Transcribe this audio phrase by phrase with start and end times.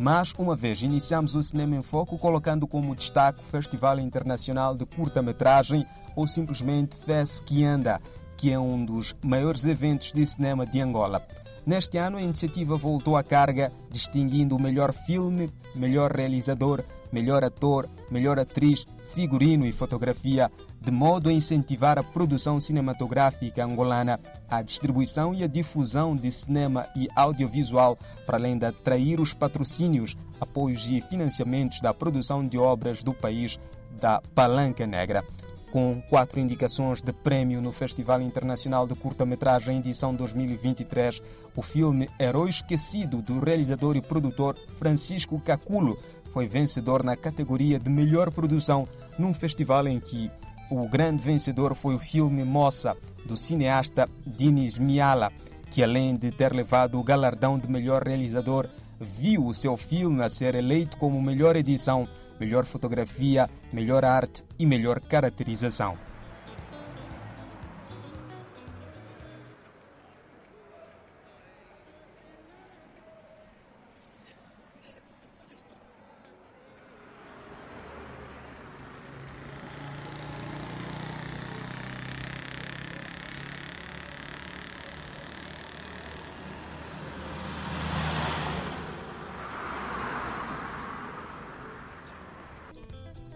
[0.00, 4.86] Mais uma vez, iniciamos o Cinema em Foco colocando como destaque o Festival Internacional de
[4.86, 5.86] Curta-Metragem
[6.16, 8.00] ou simplesmente FESCIANDA,
[8.34, 11.22] que é um dos maiores eventos de cinema de Angola.
[11.66, 17.86] Neste ano, a iniciativa voltou à carga, distinguindo o melhor filme, melhor realizador, melhor ator,
[18.10, 25.34] melhor atriz, figurino e fotografia, de modo a incentivar a produção cinematográfica angolana, a distribuição
[25.34, 31.00] e a difusão de cinema e audiovisual, para além de atrair os patrocínios, apoios e
[31.00, 33.58] financiamentos da produção de obras do país
[34.00, 35.22] da Palanca Negra
[35.70, 41.22] com quatro indicações de prêmio no Festival Internacional de Curta-Metragem edição 2023.
[41.54, 45.96] O filme Herói Esquecido, do realizador e produtor Francisco Caculo,
[46.32, 48.86] foi vencedor na categoria de melhor produção,
[49.18, 50.30] num festival em que
[50.70, 55.32] o grande vencedor foi o filme Moça, do cineasta Dinis Miala,
[55.70, 58.68] que além de ter levado o galardão de melhor realizador,
[58.98, 62.08] viu o seu filme a ser eleito como melhor edição
[62.40, 66.09] melhor fotografia, melhor arte e melhor caracterização.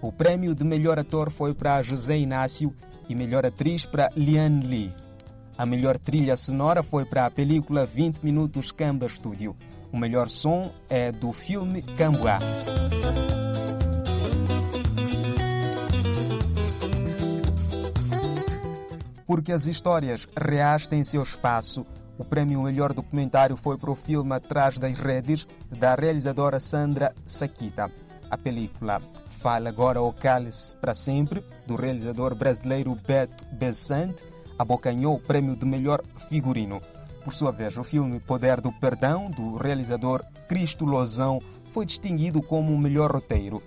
[0.05, 2.75] O prêmio de melhor ator foi para José Inácio
[3.09, 4.93] e melhor atriz para Liane Lee.
[5.57, 9.57] A melhor trilha sonora foi para a película 20 Minutos Camba Studio.
[9.91, 12.39] O melhor som é do filme Camboá.
[19.27, 21.87] Porque as histórias reais têm seu espaço,
[22.19, 27.91] o prêmio Melhor Documentário foi para o filme Atrás das Redes, da realizadora Sandra Saquita.
[28.34, 34.24] A película Fala Agora o Cálice para Sempre, do realizador brasileiro Beto Bessante,
[34.58, 36.83] abocanhou o prêmio de melhor figurino.
[37.22, 41.40] Por sua vez, o filme Poder do Perdão, do realizador Cristo Lozão,
[41.70, 43.62] foi distinguido como o melhor roteiro.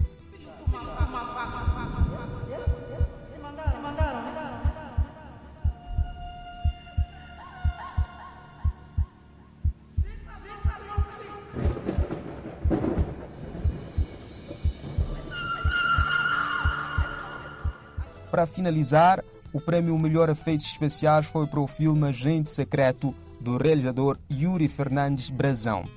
[18.38, 24.16] Para finalizar, o prêmio Melhor Efeitos Especiais foi para o filme Agente Secreto, do realizador
[24.32, 25.90] Yuri Fernandes Brazão.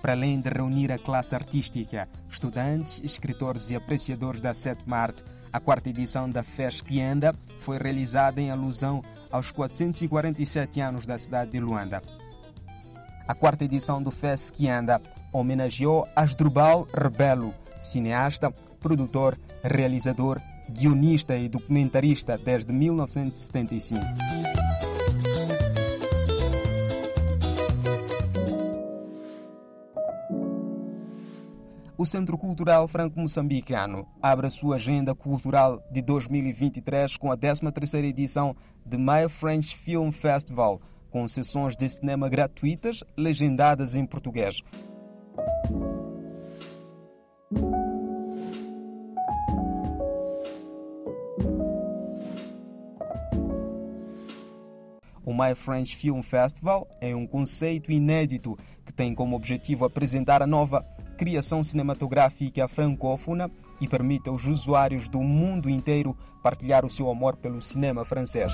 [0.00, 5.58] Para além de reunir a classe artística, estudantes, escritores e apreciadores da sétima arte, a
[5.58, 11.50] quarta edição da FES que anda foi realizada em alusão aos 447 anos da cidade
[11.50, 12.00] de Luanda.
[13.26, 20.40] A quarta edição do FES que anda homenageou Asdrubal Rebelo, cineasta, produtor, realizador
[20.70, 24.00] guionista e documentarista desde 1975.
[31.98, 38.54] O Centro Cultural Franco-Moçambicano abre a sua agenda cultural de 2023 com a 13ª edição
[38.84, 40.78] de My French Film Festival,
[41.10, 44.62] com sessões de cinema gratuitas legendadas em português.
[55.26, 60.46] O My French Film Festival é um conceito inédito que tem como objetivo apresentar a
[60.46, 60.86] nova
[61.18, 63.50] criação cinematográfica francófona
[63.80, 68.52] e permite aos usuários do mundo inteiro partilhar o seu amor pelo cinema francês.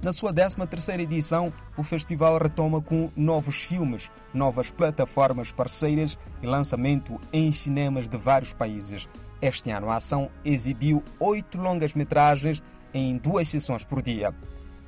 [0.00, 7.20] Na sua 13ª edição, o festival retoma com novos filmes, novas plataformas parceiras e lançamento
[7.32, 9.08] em cinemas de vários países.
[9.40, 14.34] Este ano a ação exibiu oito longas-metragens em duas sessões por dia.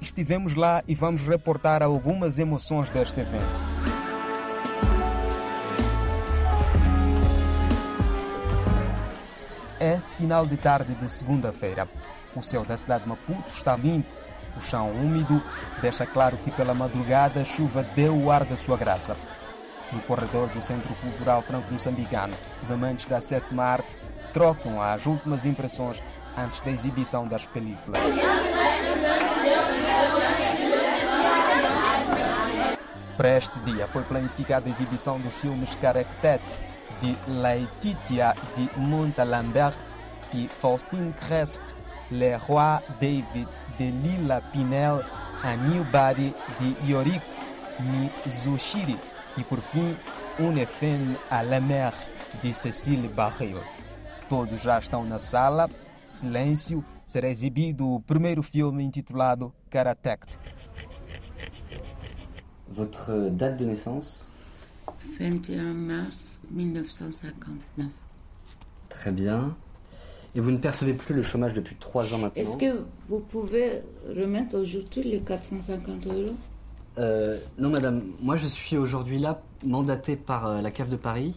[0.01, 3.45] Estivemos lá e vamos reportar algumas emoções deste evento.
[9.79, 11.89] É final de tarde de segunda-feira.
[12.35, 14.15] O céu da cidade de Maputo está limpo,
[14.57, 15.43] o chão úmido
[15.83, 19.17] deixa claro que pela madrugada a chuva deu o ar da sua graça.
[19.93, 23.97] No corredor do Centro Cultural Franco-Moçambicano, os amantes da sétima arte
[24.37, 26.03] trocam as últimas impressões
[26.37, 28.03] antes da exibição das películas.
[33.17, 36.43] Para este dia foi planificada a exibição dos filmes Caractère
[37.01, 39.83] de Laetitia de Montalembert
[40.35, 41.63] e Faustine Cresp,
[42.11, 43.49] Le Roi David
[43.79, 45.03] de Lila Pinel,
[45.43, 47.25] A New Body de Yorico
[47.81, 49.01] Mizushiri
[49.39, 49.97] e, por fim,
[50.39, 51.95] Une femme à la mer,
[52.43, 53.76] de Cécile Barreiro.
[54.29, 55.69] Todos já estão na sala.
[56.03, 56.85] Silêncio.
[57.07, 60.39] Será exibido o primeiro filme intitulado Karatect.
[62.69, 64.25] Votre date de naissance?
[65.19, 67.89] 21 mars 1959.
[68.89, 69.55] Très bien.
[70.35, 72.43] Et vous ne percevez plus le chômage depuis trois ans maintenant?
[72.43, 76.35] Est-ce que vous pouvez remettre aujourd'hui les 450 euros?
[76.99, 78.03] Euh, Non, madame.
[78.21, 81.35] Moi, je suis aujourd'hui là, mandaté par euh, la CAF de Paris.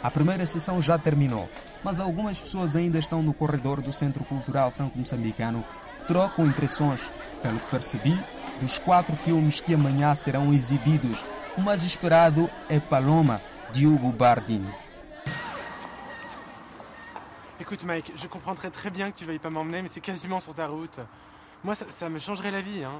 [0.00, 1.50] A primeira sessão já terminou,
[1.82, 5.64] mas algumas pessoas ainda estão no corredor do Centro Cultural Franco-Moçambicano,
[6.06, 7.10] trocam impressões.
[7.42, 8.18] Pelo que percebi,
[8.60, 11.24] dos quatro filmes que amanhã serão exibidos,
[11.56, 13.40] o mais esperado é Paloma,
[13.72, 14.64] de Hugo Bardin.
[17.60, 20.54] Écoute Mike, je comprends très bien que tu veuilles pas m'emmener, mais c'est quasiment sur
[20.54, 21.00] ta route.
[21.64, 22.84] Moi, ça, ça me changerait la vie.
[22.84, 22.92] Hein.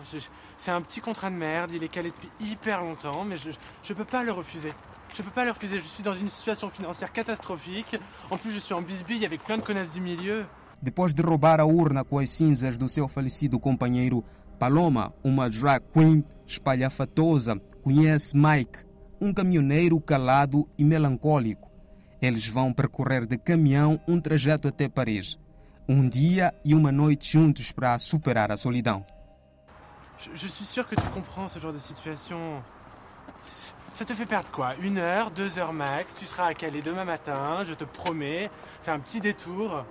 [0.58, 3.50] C'est un petit contrat de merde, il est calé depuis hyper longtemps, mais je,
[3.84, 4.74] je peux pas le refuser.
[5.14, 7.98] Je peux pas le refuser, je suis dans une situation financière catastrophique.
[8.30, 10.44] En plus, je suis en bisbille avec plein de connasses du milieu.
[10.80, 14.22] Depois de roubar a urna com as cinzas do seu falecido companheiro,
[14.60, 18.84] Paloma, uma drag queen espalhafatosa, conhece Mike,
[19.20, 21.68] um caminhoneiro calado e melancólico.
[22.22, 25.36] Eles vão percorrer de caminhão um trajeto até Paris.
[25.88, 29.04] Um dia e uma noite juntos para superar a solidão.
[30.18, 32.62] Je, je suis sûr que tu comprends ce genre de situation.
[33.98, 37.04] Ça te fait perdre quoi Une heure, deux heures max, tu seras à Calais demain
[37.04, 38.48] matin, je te promets.
[38.80, 39.84] C'est un petit détour.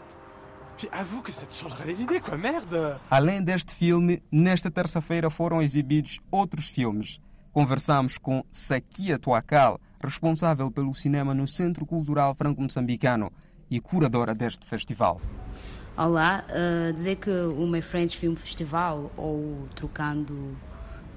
[0.77, 5.29] Puis avoue que ça te changera les idées, quoi, merde Além deste filme, nesta terça-feira
[5.29, 7.19] foram exibidos outros filmes.
[7.51, 13.29] Conversamos com Sakia Tuacal, responsável pelo cinema no Centro Cultural Franco-Moçambicano
[13.69, 15.19] e curadora deste festival.
[15.97, 20.55] Olá, uh, dizer que o My French Film Festival, ou trocando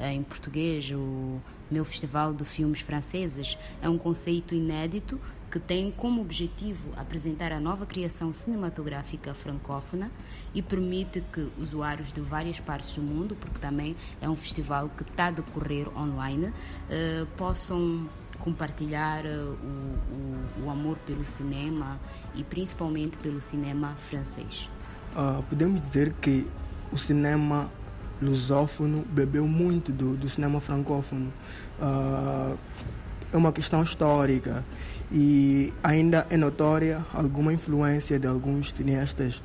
[0.01, 5.21] em português, o meu festival de filmes franceses, é um conceito inédito
[5.51, 10.11] que tem como objetivo apresentar a nova criação cinematográfica francófona
[10.55, 15.03] e permite que usuários de várias partes do mundo, porque também é um festival que
[15.03, 16.53] está a decorrer online,
[16.89, 18.09] eh, possam
[18.39, 22.01] compartilhar eh, o, o, o amor pelo cinema
[22.35, 24.71] e principalmente pelo cinema francês.
[25.17, 26.47] Ah, podemos dizer que
[26.93, 27.71] o cinema
[28.21, 31.33] lusófono bebeu muito do, do cinema francófono.
[31.81, 32.55] Ah,
[33.33, 34.65] é uma questão histórica
[35.13, 39.43] e ainda é notória alguma influência de alguns cineastas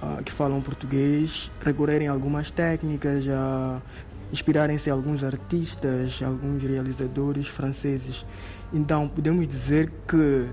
[0.00, 3.80] ah, que falam português recorrerem a algumas técnicas, a
[4.32, 8.26] inspirarem-se em alguns artistas, alguns realizadores franceses.
[8.72, 10.46] Então podemos dizer que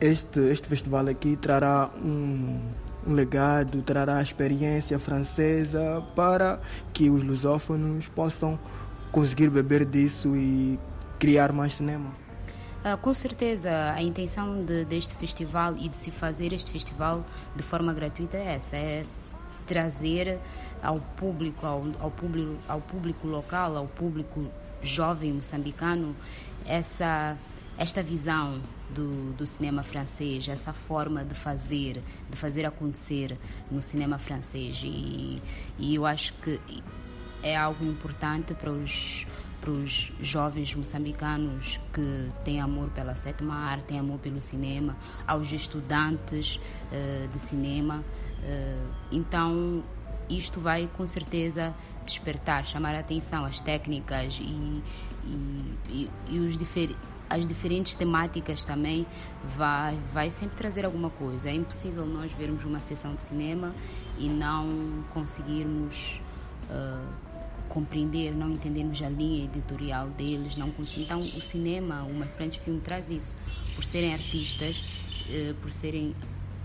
[0.00, 2.60] este, este festival aqui trará um,
[3.06, 6.60] um legado, trará a experiência francesa para
[6.92, 8.58] que os lusófonos possam
[9.12, 10.78] conseguir beber disso e
[11.18, 12.10] criar mais cinema.
[12.82, 17.24] Ah, com certeza, a intenção de, deste festival e de se fazer este festival
[17.56, 19.06] de forma gratuita é essa, é
[19.66, 20.38] trazer
[20.82, 24.46] ao público, ao, ao público, ao público local, ao público
[24.82, 26.14] jovem moçambicano,
[26.66, 27.38] essa
[27.78, 33.38] esta visão do, do cinema francês, essa forma de fazer, de fazer acontecer
[33.70, 35.42] no cinema francês e,
[35.78, 36.60] e eu acho que
[37.42, 39.26] é algo importante para os
[39.60, 44.94] para os jovens moçambicanos que têm amor pela sétima arte, têm amor pelo cinema,
[45.26, 46.60] aos estudantes
[46.92, 48.04] uh, de cinema.
[48.40, 49.82] Uh, então,
[50.28, 54.82] isto vai com certeza despertar, chamar a atenção às técnicas e,
[55.24, 56.94] e, e, e os difer
[57.28, 59.06] as diferentes temáticas também
[59.56, 61.48] vai, vai sempre trazer alguma coisa.
[61.48, 63.74] É impossível nós vermos uma sessão de cinema
[64.18, 66.20] e não conseguirmos
[66.70, 67.08] uh,
[67.68, 72.78] compreender, não entendermos a linha editorial deles, não Então, o cinema, o My French Film
[72.78, 73.34] traz isso,
[73.74, 74.84] por serem artistas,
[75.28, 76.14] uh, por serem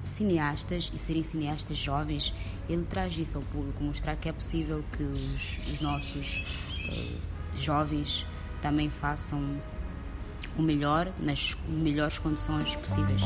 [0.03, 2.33] cineastas e serem cineastas jovens,
[2.69, 6.43] ele traz isso ao público, mostrar que é possível que os, os nossos
[6.89, 8.25] uh, jovens
[8.61, 9.41] também façam
[10.57, 13.21] o melhor nas melhores condições possíveis.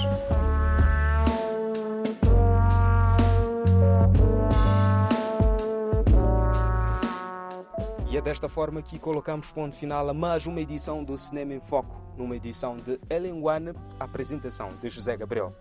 [8.14, 11.60] E é desta forma que colocamos ponto final a mais uma edição do Cinema em
[11.60, 15.52] Foco, numa edição de Ellen One, apresentação de José Gabriel.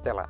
[0.00, 0.28] Até lá.